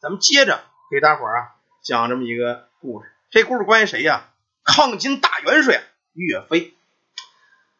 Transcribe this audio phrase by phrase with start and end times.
[0.00, 1.48] 咱们接着给大伙儿啊
[1.82, 3.10] 讲这么一个故事。
[3.30, 4.30] 这故事关于谁呀？
[4.62, 5.82] 抗金大元帅
[6.12, 6.72] 岳飞。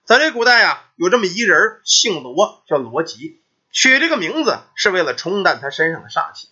[0.05, 3.41] 在这古代啊，有这么一人，姓罗，叫罗吉。
[3.71, 6.49] 取这个名字是为了冲淡他身上的煞气。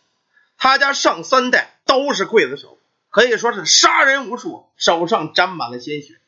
[0.57, 2.79] 他家上三代都是刽子手，
[3.11, 6.21] 可以说是杀人无数，手上沾满了鲜血。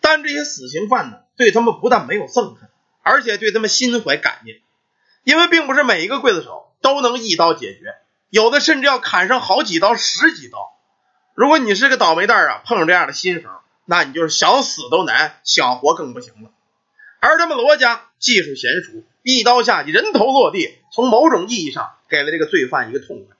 [0.00, 2.70] 但这些死刑犯呢，对他们不但没有憎恨，
[3.02, 4.56] 而且对他们心怀感念。
[5.22, 7.94] 因为并不是每一个刽子手都能一刀解决，
[8.30, 10.72] 有的甚至要砍上好几刀、十几刀。
[11.34, 13.48] 如果你是个倒霉蛋啊，碰上这样的新手，
[13.84, 16.50] 那你就是想死都难，想活更不行了。
[17.20, 20.78] 而他们罗家技术娴熟，一刀下去，人头落地。
[20.92, 23.36] 从某种意义上，给了这个罪犯一个痛快，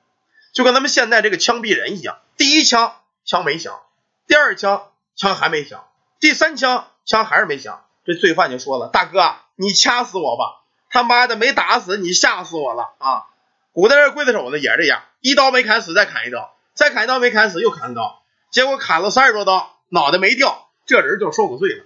[0.53, 2.19] 就跟咱们现在这个枪毙人一样。
[2.37, 3.81] 第一枪枪没响，
[4.27, 5.85] 第二枪枪还没响，
[6.21, 7.85] 第三枪枪还是没响。
[8.05, 10.63] 这罪犯就说了：“大哥，你掐死我吧！
[10.89, 13.27] 他妈的没打死你，吓死我了啊！”
[13.73, 21.85] 古代这刽子手呢也是这样，一刀没砍死，再砍一刀，再砍一刀没砍死，又砍一刀，结果砍了三十多刀，脑袋没掉，这人就受过罪了。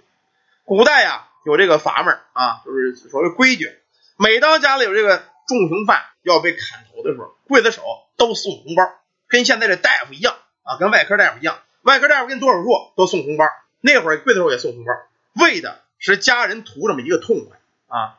[0.63, 1.29] 古代呀。
[1.45, 3.71] 有这个阀门啊，就是所谓规矩。
[4.17, 7.83] 每当家里有这个重刑犯要被砍头的时候，刽子手
[8.17, 8.81] 都送红包，
[9.27, 11.59] 跟现在这大夫一样啊，跟外科大夫一样。
[11.83, 13.45] 外科大夫给你做手术都送红包，
[13.79, 14.91] 那会儿刽子手也送红包，
[15.45, 17.59] 为的是家人图这么一个痛快
[17.95, 18.17] 啊。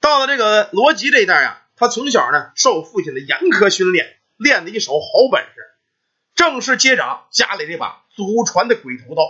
[0.00, 5.50] 到了这个罗辑这一代呀，他从小呢受父亲的严苛训练，练的一手好本事，
[6.34, 9.22] 正式接掌家里这把祖传的鬼头刀，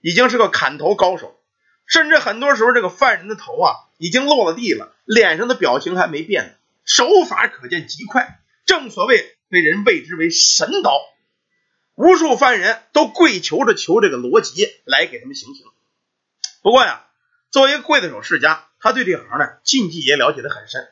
[0.00, 1.38] 已经是个砍头高手。
[1.86, 6.52] 甚至很多时候，这个犯人的头啊已经落了地了，脸上的表情还没变呢，
[6.86, 8.40] 手法可见极快。
[8.64, 10.98] 正所谓被人谓之为神刀，
[11.94, 15.66] 无数犯人都跪求着求这个罗辑来给他们行刑。
[16.62, 17.04] 不过呀，
[17.50, 20.88] 作为一个刽子手世家，他对这行呢禁忌也了解的很深，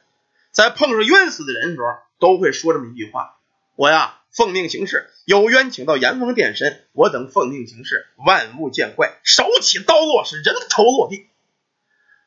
[0.52, 1.88] 在碰上冤死的人的时候，
[2.20, 3.38] 都会说这么一句话
[3.76, 6.86] ：“我呀。”奉命行事，有冤请到阎王殿审。
[6.92, 11.26] 我等奉命行事，万物见怪，手起刀落，是人头落地。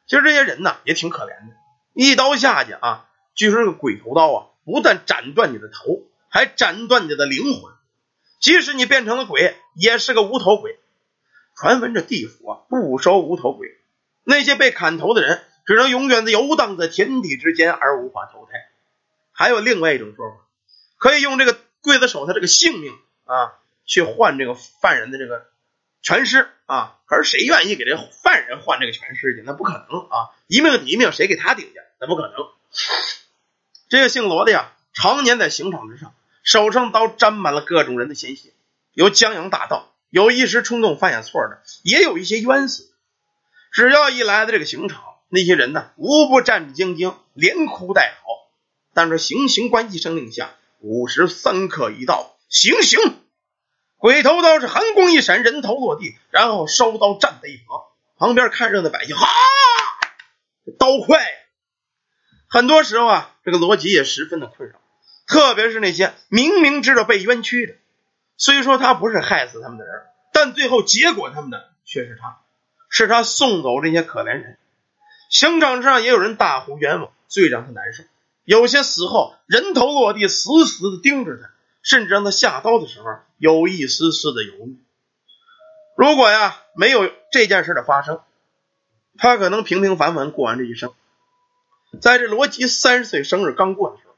[0.05, 1.55] 其实这些人呢，也挺可怜的。
[1.95, 7.73] 一刀下去啊，据说这个鬼头刀啊，不但斩断你的头，还斩断你的灵魂。
[8.39, 10.77] 即使你变成了鬼，也是个无头鬼。
[11.55, 13.67] 传闻这地府啊，不收无头鬼，
[14.23, 18.69] 那些被砍头的人，只能永远的游荡在天地之间，而无法投胎。
[19.31, 20.37] 还有另外一种说法，
[20.97, 21.59] 可以用这个。
[21.85, 23.53] 刽子手他这个性命啊，
[23.85, 25.45] 去换这个犯人的这个
[26.01, 29.43] 全尸啊，可是谁愿意给这犯人换这个全尸去？
[29.45, 30.33] 那不可能啊！
[30.47, 31.81] 一命抵一命，谁给他顶下？
[31.99, 32.33] 那不可能。
[33.87, 38.49] 这个姓罗的呀，常年在刑场之上，手上刀沾满了各种人的鲜血，
[38.93, 42.89] 有江洋大盗，有一时冲动犯下错的，也有一些冤死。
[43.71, 45.03] 只要一来到这个刑场，
[45.35, 48.49] 那些人呢，无不战战兢兢，连哭带嚎。
[48.93, 50.55] 但是行刑官一声令下。
[50.79, 52.99] 午时三刻一到，行刑！
[53.97, 57.81] 鬼头刀是寒光一闪，人头落地，然后收刀站在一旁。
[58.17, 59.25] 旁边看热闹的百姓，哈，
[60.77, 61.25] 刀快！
[62.47, 64.79] 很多时候啊，这个逻辑也十分的困扰，
[65.27, 67.73] 特别是那些明明知道被冤屈的，
[68.37, 69.93] 虽说他不是害死他们的人，
[70.31, 72.41] 但最后结果他们的却是他，
[72.89, 74.59] 是他送走这些可怜人。
[75.29, 78.03] 刑场上也有人大呼冤枉，最让他难受。
[78.43, 81.49] 有些死后人头落地，死死的盯着他，
[81.81, 84.77] 甚至让他下刀的时候有一丝丝的犹豫。
[85.97, 88.21] 如果呀没有这件事的发生，
[89.17, 90.93] 他可能平平凡凡过完这一生。
[92.01, 94.15] 在这罗辑三十岁生日刚过的时候，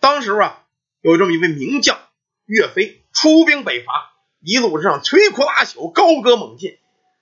[0.00, 0.64] 当时啊
[1.02, 1.98] 有这么一位名将
[2.46, 6.78] 岳飞出兵北伐，一路之上摧枯拉朽，高歌猛进，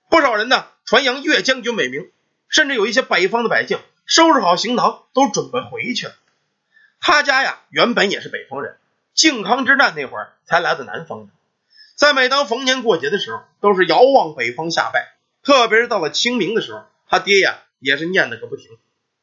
[0.09, 2.09] 不少人呢传扬岳将军美名，
[2.49, 6.13] 甚至有一些北方的百姓收拾好行囊都准备回去了。
[6.99, 8.77] 他家呀，原本也是北方人，
[9.13, 11.33] 靖康之战那会儿才来到南方的。
[11.95, 15.15] 在每当逢年过节的时候，都是遥望北方下拜。
[15.43, 18.77] 特别是到了清明的时候，他爹呀也是念叨个不停。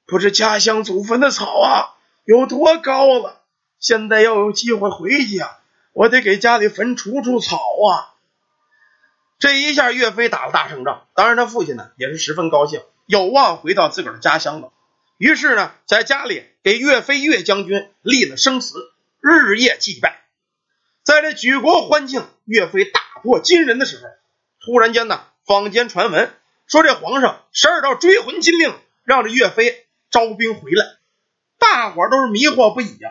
[0.06, 3.42] 不知家乡祖坟的草啊有多高了，
[3.78, 5.58] 现在要有机会回去啊，
[5.92, 8.14] 我得给家里坟除除草啊。
[9.38, 14.72] 这一下，岳飞打了大胜仗，当然他父亲呢也是十分高兴，有望回到自个儿家乡了。
[15.18, 18.76] 于是呢，在家里给岳飞岳将军立了生祠，
[19.20, 20.24] 日夜祭拜。
[21.02, 24.04] 在这举国欢庆岳飞大破金人的时候，
[24.60, 26.32] 突然间呢，坊间传闻
[26.66, 28.74] 说这皇上十二道追魂金令，
[29.04, 30.84] 让这岳飞招兵回来。
[31.58, 33.10] 大伙都是迷惑不已呀。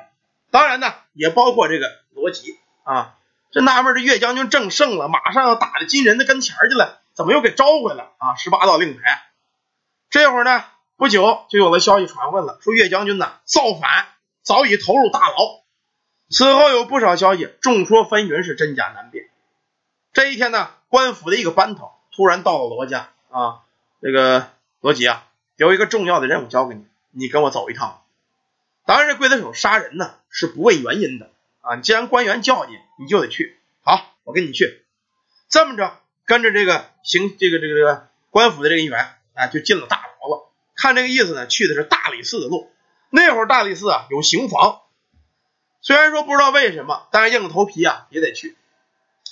[0.51, 3.16] 当然呢，也包括这个罗辑啊，
[3.51, 8.36] 这纳闷这岳将军正胜了，马上要打到金人的跟前去了，怎么又给招回来啊？
[8.36, 9.24] 十八道令牌，
[10.13, 10.63] 这会儿呢？
[10.95, 14.10] 不久就有了消息传闻了，说岳将军呢造反，
[14.44, 15.63] 早已投入大牢。
[16.30, 19.27] 此后有不少消息，众说纷纭，是真假难辨。
[20.13, 23.62] 这一天呢，官府的一个班头突然到了罗家啊，
[24.04, 24.51] 这个
[24.81, 25.25] 罗吉啊，
[25.56, 28.04] 有一个重要的任务交给你，你跟我走一趟。
[28.86, 31.31] 当然，这刽子手杀人呢是不问原因的
[31.62, 33.57] 啊，既然官员叫你，你就得去。
[33.81, 34.86] 好，我跟你去。
[35.50, 40.02] 这么着，跟着这个行这个这个这个官府的这个员啊，就进了大。
[40.83, 42.69] 看这个意思呢，去的是大理寺的路。
[43.09, 44.81] 那会儿大理寺啊有刑房，
[45.80, 48.57] 虽然说不知道为什么，但是硬着头皮啊也得去。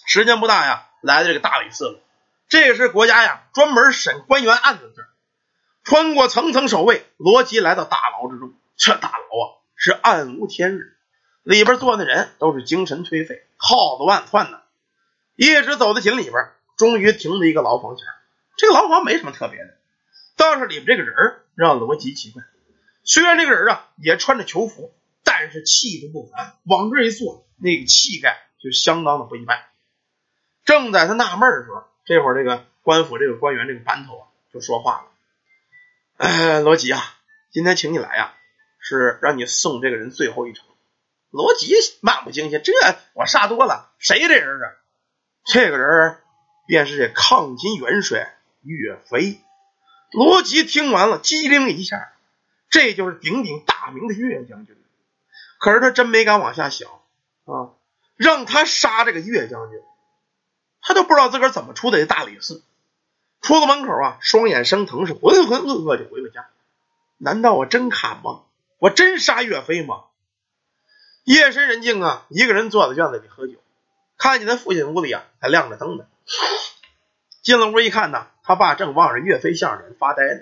[0.06, 2.00] 时间不大呀，来到这个大理寺了。
[2.48, 5.10] 这个是国家呀专门审官员案子的地儿。
[5.84, 8.54] 穿过层层守卫，罗辑来到大牢之中。
[8.78, 10.96] 这大牢啊是暗无天日，
[11.44, 14.64] 里边坐的人都是精神颓废，耗子乱窜的。
[15.36, 16.36] 一直走到井里边，
[16.78, 18.06] 终于停在一个牢房前。
[18.56, 19.78] 这个牢房没什么特别的，
[20.42, 22.42] 倒是里边这个人让罗辑奇怪。
[23.04, 24.92] 虽然这个人啊也穿着囚服，
[25.24, 29.64] 但是气度不凡，往这一坐，那个气概就相当的不一般。
[30.66, 35.12] 正在他纳闷的时候，这会儿这个官府这个官员这个班头啊就说话了
[36.18, 37.00] ：“哎，罗辑啊，
[37.52, 38.34] 今天请你来呀，
[38.80, 40.66] 是让你送这个人最后一程。”
[41.30, 42.74] 罗辑漫不经心：“这
[43.14, 44.68] 我杀多了，谁这人啊？”
[45.46, 46.18] 这个人
[46.68, 49.40] 便是这抗金元帅岳飞。
[50.12, 52.14] 罗辑听完了，机灵一下。
[52.70, 54.78] 这就是鼎鼎大名的岳将军，
[55.60, 56.90] 可是他真没敢往下想
[57.44, 57.76] 啊！
[58.16, 59.82] 让他杀这个岳将军，
[60.82, 62.64] 他都不知道自个儿怎么出的这大理寺。
[63.42, 66.48] 出了门口啊，双眼生疼，是浑浑噩噩就回了家。
[67.18, 68.44] 难道我真砍吗？
[68.78, 70.04] 我真杀岳飞吗？
[71.26, 73.56] 夜深人静啊，一个人坐在院子里喝酒，
[74.18, 76.06] 看见他父亲屋里啊还亮着灯呢。
[77.42, 80.42] 进了屋一看呢，他爸正望着岳飞相脸发呆呢。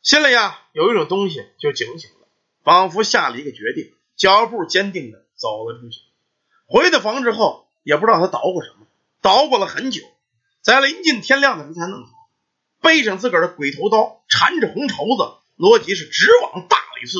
[0.00, 2.26] 心里呀有一种东西就警醒了，
[2.62, 6.00] 仿佛下了一个决定，脚步坚定的走了出去。
[6.64, 8.86] 回到房之后，也不知道他捣鼓什么，
[9.20, 10.00] 捣鼓了很久，
[10.62, 12.10] 在临近天亮的时候才弄好。
[12.80, 17.18] 背上自个儿的鬼头刀，缠着红绸子，罗辑是直往大理寺。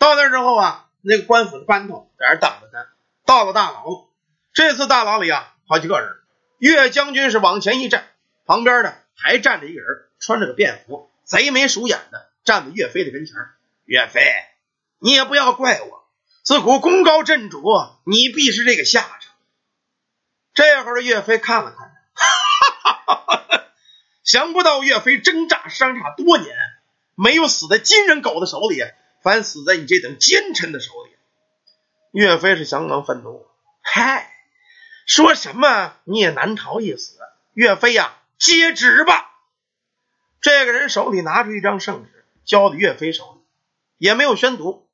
[0.00, 2.88] 到那之后啊，那个官府的班头在那等着他。
[3.24, 4.08] 到了大牢，
[4.52, 6.12] 这次大牢里啊好几个人，
[6.58, 8.08] 岳将军是往前一站，
[8.44, 9.88] 旁边呢还站着一个人，
[10.18, 11.10] 穿着个便服。
[11.24, 13.34] 贼眉鼠眼的站在岳飞的跟前
[13.84, 14.20] 岳飞，
[14.98, 16.06] 你也不要怪我，
[16.42, 17.62] 自古功高震主，
[18.04, 19.32] 你必是这个下场。
[20.52, 22.26] 这会儿的岳飞看了看，哈
[22.82, 23.64] 哈哈哈
[24.22, 26.54] 想不到岳飞挣扎商差多年，
[27.14, 28.82] 没有死在金人狗的手里，
[29.22, 31.10] 反死在你这等奸臣的手里。
[32.12, 33.46] 岳飞是相当愤怒，
[33.80, 34.30] 嗨，
[35.06, 37.18] 说什么你也难逃一死。
[37.54, 39.30] 岳飞呀，接旨吧。
[40.40, 43.40] 这个人手里拿出一张圣旨，交到岳飞手里，
[43.98, 44.88] 也没有宣读。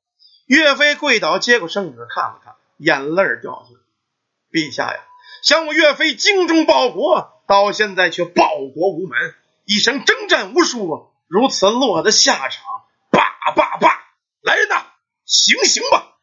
[0.45, 3.79] 岳飞跪倒，接过圣旨看了看，眼泪掉下来。
[4.51, 4.99] 陛下呀，
[5.43, 9.35] 想我岳飞精忠报国，到现在却报国无门，
[9.65, 12.63] 一生征战无数，如此落得下场，
[13.11, 14.03] 罢罢罢！
[14.41, 14.85] 来人呐，
[15.25, 16.17] 行刑吧！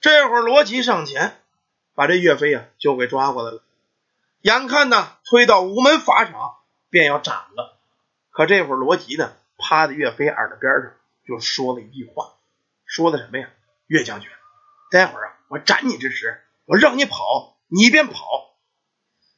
[0.00, 1.40] 这会儿罗辑上前，
[1.94, 3.62] 把这岳飞呀就给抓过来了。
[4.46, 6.54] 眼看呢，推到午门法场，
[6.88, 7.80] 便要斩了。
[8.30, 10.92] 可这会儿，罗辑呢，趴在岳飞耳朵边上，
[11.26, 12.34] 就说了一句话，
[12.84, 13.48] 说的什么呀？
[13.88, 14.30] 岳将军，
[14.92, 18.54] 待会儿啊，我斩你之时，我让你跑，你便跑。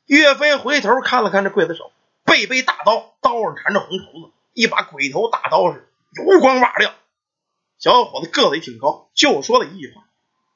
[0.04, 1.90] 岳飞回头看了看这刽子手，
[2.26, 6.92] 背背大刀，刀上缠着红绸子，一把鬼头大刀是油光瓦亮。
[7.78, 10.04] 小伙子个子也挺高，就说了一句话。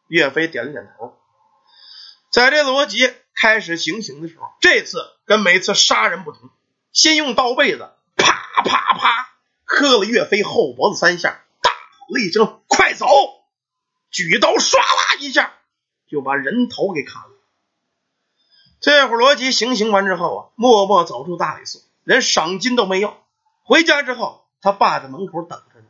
[0.09, 1.17] 岳飞点了点头。
[2.33, 6.49] 在这罗辑开始行刑的时候，这次跟每次杀人不同，
[6.91, 7.91] 先用刀背子。
[8.17, 9.35] 啪啪啪！
[9.65, 13.07] 磕了岳飞后脖子三下，大吼了一声：“快走！”
[14.11, 15.53] 举刀唰啦一下
[16.09, 17.31] 就把人头给砍了。
[18.81, 23.23] 这会儿罗辑行刑完之后啊，默默走出大理寺，连赏金都没要。
[23.63, 25.87] 回家之后，他爸在门口等着呢。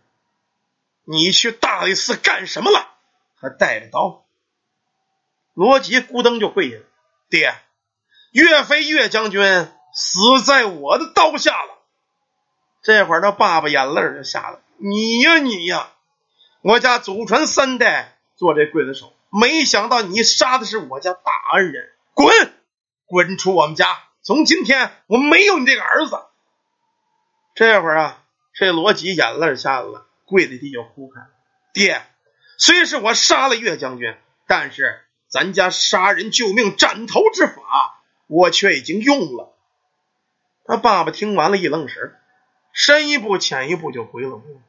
[1.05, 2.89] 你去大理寺干什么了？
[3.37, 4.25] 还带着刀？
[5.55, 6.83] 罗辑咕噔就跪下了
[7.29, 7.55] ：“爹，
[8.33, 9.43] 岳飞岳将军
[9.95, 11.79] 死在我的刀下了。”
[12.83, 14.61] 这会儿他爸爸眼泪就下了。
[14.79, 15.93] 你呀你呀，
[16.63, 22.53] 我家祖传三代做这刽子手，没想到你杀的是我家大恩人，滚
[23.07, 23.87] 滚出我们家！
[24.23, 26.17] 从今天我没有你这个儿子。
[27.55, 31.21] 这会儿啊，这罗辑眼泪下来了，跪在地就哭开。
[31.73, 32.03] 爹，
[32.59, 34.17] 虽是我杀了岳将军，
[34.47, 39.55] 但是咱家杀人救命斩头之法，我却已经用了。
[40.67, 42.15] 他爸爸听完了一愣神。
[42.75, 44.61] 深一步浅一步就回了屋。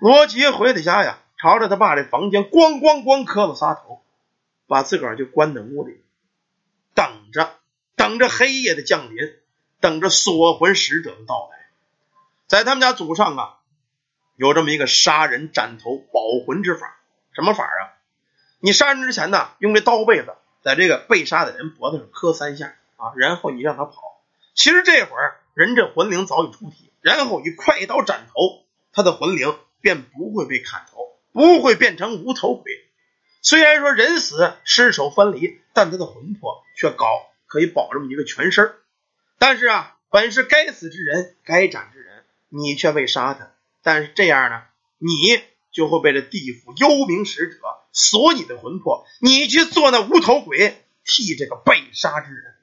[0.00, 4.02] 罗杰回到家呀，朝着他爸这房间咣咣咣磕了仨头，
[4.66, 6.02] 把自个儿就关在屋里，
[6.94, 7.58] 等着
[7.96, 9.16] 等着黑夜的降临，
[9.80, 11.68] 等着锁魂使者的到来。
[12.46, 13.58] 在他们家祖上啊，
[14.36, 16.98] 有这么一个杀人斩头保魂之法。
[17.32, 17.99] 什么法啊？
[18.60, 23.94] 你杀人之前呢，用这刀背子在这个被杀的人脖子上磕三下啊，然后你让他跑。
[24.54, 30.98] 其实这会儿人这魂灵早已出体，然后你快刀斩头，他的魂灵便不会被砍头，
[31.32, 32.72] 不会变成无头鬼。
[33.42, 37.06] 虽然说人死尸首分离，但他的魂魄却高，
[37.46, 38.74] 可以保这么一个全身。
[39.38, 43.52] 但是啊，本是该死之人，该斩之人，你却未杀他。
[43.82, 44.62] 但是这样呢，
[44.98, 45.08] 你。
[45.72, 47.60] 就会被这地府幽冥使者
[47.92, 52.54] 锁你的魂魄，你去做那无头鬼，替这个被杀之人。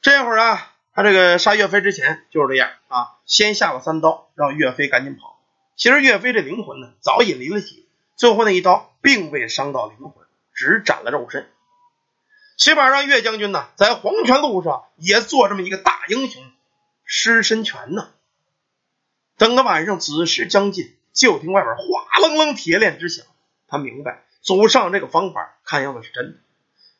[0.00, 5.42] 这会儿啊，他这个杀岳飞之前就是这样啊，先下了三刀，让岳飞赶紧跑。
[5.76, 11.50] 其实岳飞这灵魂呢，早已离了体，最后那一刀并未伤到灵魂，只斩了肉身。
[12.56, 16.44] 起码让岳将军呢，在黄泉路上也做这么一个大英雄，
[17.04, 18.12] 尸身拳呢。
[19.36, 20.96] 等到晚上子时将近。
[21.14, 23.24] 就听外边哗楞楞铁链之响，
[23.68, 26.38] 他明白祖上这个方法看样子是真的，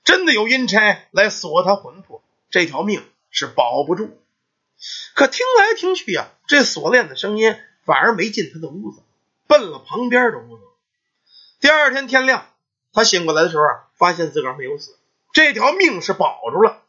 [0.05, 4.17] 真的有阴差来锁他魂魄，这条命是保不住。
[5.15, 9.03] 可听来听去呀，这锁链的声音反而没进他的屋子，
[9.47, 10.63] 奔了旁边的屋子。
[11.61, 12.47] 第二天天亮，
[12.93, 14.97] 他醒过来的时候啊，发现自个儿没有死，
[15.33, 16.83] 这条命是保住了，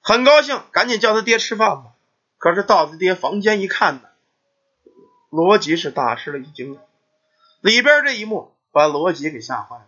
[0.00, 1.92] 很高兴，赶紧叫他爹吃饭吧。
[2.38, 4.08] 可是到他爹房间一看呢。
[5.36, 6.78] 罗辑是大吃了一惊，
[7.60, 9.86] 里边这一幕把罗辑给吓坏了。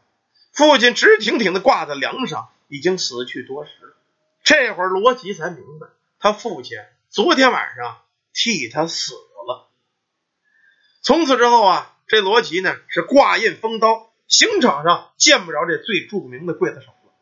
[0.52, 3.97] 父亲直挺挺的挂在梁上，已经死去多时了。
[4.45, 5.87] 这会儿罗辑才明白，
[6.19, 6.76] 他父亲
[7.09, 8.02] 昨天晚上
[8.35, 9.71] 替他死了。
[11.00, 17.14] 从此之后啊，这罗辑呢是挂印封刀，刑场上见不着这最著名的刽子手了，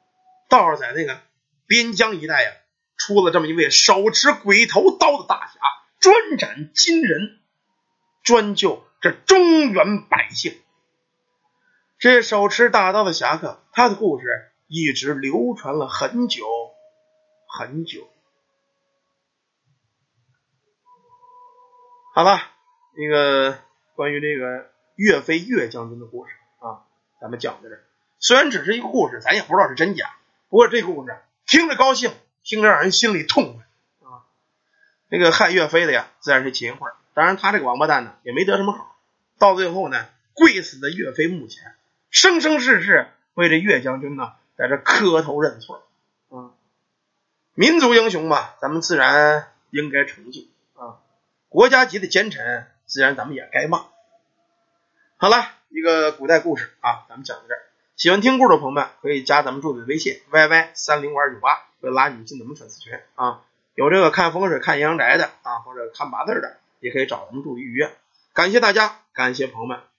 [0.49, 1.21] 倒是在那个
[1.69, 2.51] 边疆一带呀，
[2.97, 5.61] 出了这么一位手持鬼头刀的大侠，
[6.01, 7.39] 专斩金人。
[8.27, 10.61] 专救这中原百姓，
[11.97, 16.45] 这手持大刀的侠客，他的故事一直流传了很久
[17.47, 18.09] 很久。
[22.17, 22.41] 好了，
[22.97, 23.61] 那个
[23.95, 26.83] 关于这个岳飞岳将军的故事啊，
[27.21, 27.79] 咱们讲到这。
[28.19, 30.17] 虽然只是一个故事，咱也不知道是真假。
[30.49, 31.17] 不过这故事
[31.47, 34.27] 听着高兴，听着让人心里痛快啊。
[35.11, 36.91] 那个害岳飞的呀，自然是秦桧。
[37.17, 38.95] 当然，他这个王八蛋呢，也没得什么好。
[39.39, 40.05] 到最后呢，
[40.35, 41.75] 跪死在岳飞墓前，
[42.11, 45.83] 生生世世为这岳将军呢，在这磕头认错。
[46.29, 46.53] 啊，
[47.55, 51.01] 民族英雄嘛，咱们自然应该崇敬啊。
[51.49, 53.87] 国家级的奸臣，自然咱们也该骂。
[55.17, 57.63] 好了，一个古代故事啊，咱们讲到这儿。
[57.97, 63.41] 喜欢听故事的朋友们，可以加咱们助理的微信 yy 三零五二九八，会拉你们进咱们粉丝群啊。
[63.75, 66.59] 有这个看风水、看阴阳宅的啊，或者看八字的。
[66.81, 67.91] 也可以找我们助理预约，
[68.33, 69.81] 感谢大家，感谢朋友们。